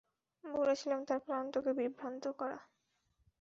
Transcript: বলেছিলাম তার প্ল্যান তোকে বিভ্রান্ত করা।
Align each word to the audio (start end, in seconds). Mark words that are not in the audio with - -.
বলেছিলাম 0.43 0.99
তার 1.07 1.19
প্ল্যান 1.25 1.45
তোকে 1.53 1.71
বিভ্রান্ত 1.79 2.23
করা। 2.39 2.59